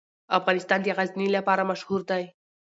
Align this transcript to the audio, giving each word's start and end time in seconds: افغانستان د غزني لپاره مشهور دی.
افغانستان 0.39 0.79
د 0.83 0.87
غزني 0.97 1.27
لپاره 1.37 1.67
مشهور 1.71 2.01
دی. 2.09 2.23